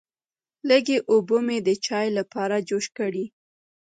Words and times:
لږې 0.69 0.97
اوبه 1.11 1.37
مې 1.47 1.57
د 1.67 1.69
چایو 1.85 2.15
لپاره 2.19 2.55
جوش 2.69 2.85
کړې. 2.97 3.25